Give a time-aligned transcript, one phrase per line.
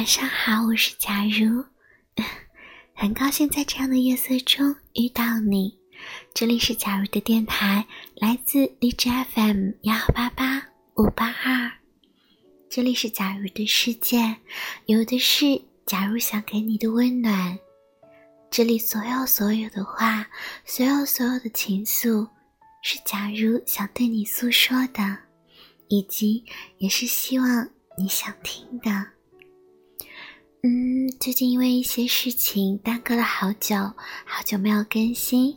[0.00, 1.62] 晚上好，我是假如，
[2.96, 5.78] 很高兴在这样的夜色中遇到你。
[6.32, 11.70] 这里是假如的电台，来自荔枝 FM 幺八八五八二。
[12.70, 14.38] 这里是假如的世界，
[14.86, 17.58] 有的是假如想给你的温暖。
[18.50, 20.26] 这里所有所有的话，
[20.64, 22.26] 所有所有的情愫，
[22.82, 25.18] 是假如想对你诉说的，
[25.88, 26.42] 以及
[26.78, 29.19] 也是希望你想听的。
[30.62, 33.76] 嗯，最近因为一些事情耽搁了好久，
[34.26, 35.56] 好久没有更新，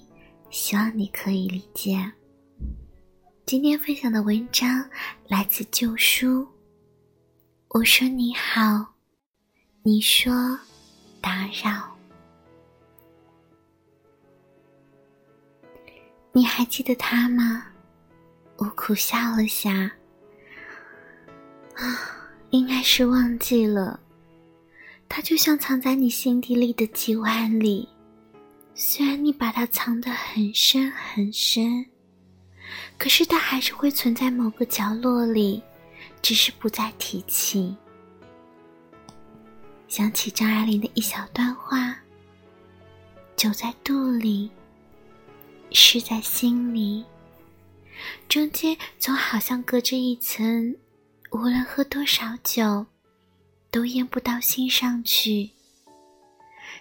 [0.49, 2.09] 希望你可以理解。
[3.45, 4.89] 今天分享的文章
[5.27, 6.47] 来自旧书。
[7.67, 8.93] 我说你好，
[9.81, 10.57] 你说
[11.19, 11.93] 打扰。
[16.31, 17.65] 你还记得他吗？
[18.55, 19.91] 我苦笑了下，
[21.75, 23.99] 啊，应该是忘记了。
[25.07, 27.87] 它就像藏在你心底里的几万里，
[28.73, 31.85] 虽然你把它藏得很深很深，
[32.97, 35.61] 可是它还是会存在某个角落里，
[36.21, 37.75] 只是不再提起。
[39.87, 41.95] 想起张爱玲的一小段话
[43.37, 44.49] ：“酒在肚里，
[45.71, 47.05] 诗在心里，
[48.27, 50.75] 中间总好像隔着一层，
[51.29, 52.87] 无论喝多少酒。”
[53.73, 55.49] 都咽不到心上去。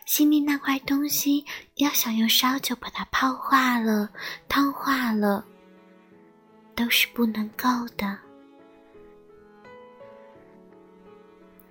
[0.05, 1.43] 心里那块东西，
[1.77, 4.11] 要想用烧酒把它泡化了、
[4.47, 5.43] 汤化了，
[6.75, 8.19] 都是不能够的。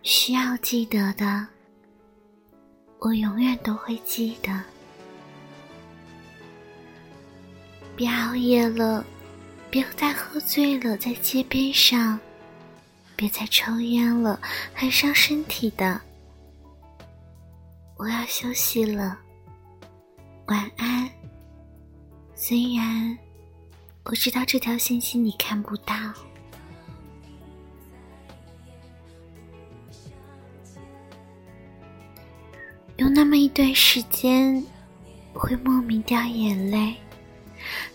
[0.02, 1.48] 需要记得的，
[2.98, 4.60] 我永远都会记得。
[7.96, 9.06] 别熬夜了，
[9.70, 12.20] 别再喝醉了，在街边上。
[13.22, 14.42] 别再抽烟了，
[14.74, 16.02] 很伤身体的。
[17.96, 19.16] 我要休息了，
[20.48, 21.08] 晚安。
[22.34, 23.16] 虽然
[24.06, 25.94] 我知道这条信息你看不到，
[32.98, 34.66] 有那么一段时间
[35.32, 36.96] 会莫名掉眼泪，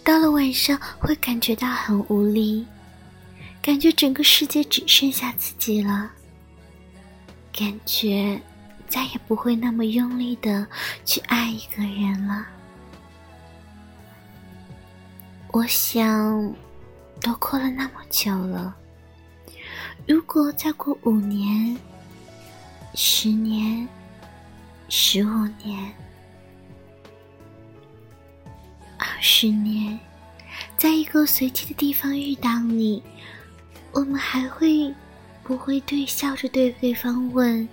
[0.04, 2.64] 到了晚上会感觉到很无力。
[3.66, 6.08] 感觉整个世界只剩下自己了，
[7.52, 8.40] 感觉
[8.86, 10.64] 再也不会那么用力的
[11.04, 12.46] 去爱一个人了。
[15.48, 16.54] 我想，
[17.20, 18.72] 都过了那么久了，
[20.06, 21.76] 如果再过五年、
[22.94, 23.88] 十年、
[24.88, 25.92] 十五年、
[28.96, 29.98] 二十年，
[30.78, 33.02] 在一个随机的地方遇到你。
[33.96, 34.94] 我们还会
[35.42, 37.66] 不会对笑着对对方问：“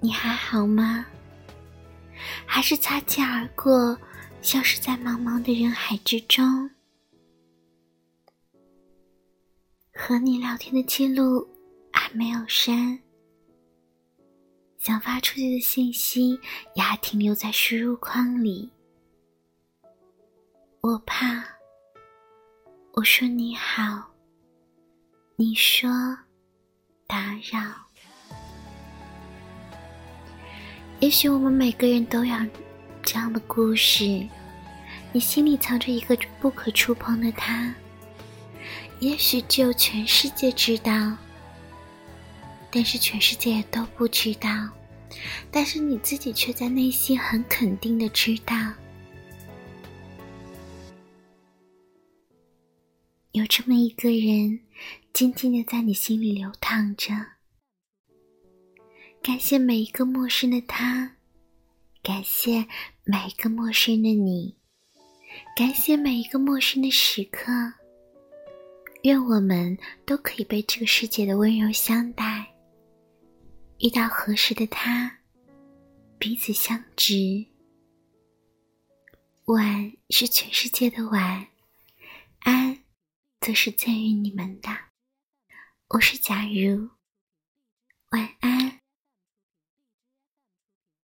[0.00, 1.06] 你还好吗？”
[2.44, 3.98] 还是擦肩而过，
[4.42, 6.70] 消失在茫茫的人海之中？
[9.94, 11.48] 和你聊天的记录
[11.90, 12.98] 还没有删，
[14.76, 16.38] 想发出去的信息
[16.74, 18.70] 也还停留在输入框里。
[20.82, 21.42] 我怕，
[22.92, 24.06] 我说你好。
[25.40, 25.88] 你说
[27.06, 27.60] 打扰，
[30.98, 32.36] 也许我们每个人都有
[33.04, 34.26] 这样的故事。
[35.12, 37.72] 你心里藏着一个不可触碰的他，
[38.98, 41.16] 也许只有全世界知道，
[42.68, 44.48] 但是全世界都不知道，
[45.52, 48.56] 但是你自己却在内心很肯定的知道，
[53.32, 54.60] 有这么一个人。
[55.12, 57.12] 静静的在你心里流淌着。
[59.20, 61.16] 感谢每一个陌生的他，
[62.04, 62.64] 感谢
[63.02, 64.56] 每一个陌生的你，
[65.56, 67.50] 感谢每一个陌生的时刻。
[69.02, 69.76] 愿我们
[70.06, 72.46] 都可以被这个世界的温柔相待。
[73.80, 75.18] 遇到合适的他，
[76.16, 77.44] 彼此相知。
[79.46, 81.44] 晚是全世界的晚，
[83.48, 84.68] 则是赠予你们的。
[85.88, 86.90] 我是假如，
[88.10, 88.77] 晚安。